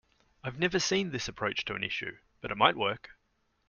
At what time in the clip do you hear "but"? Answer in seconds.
2.41-2.49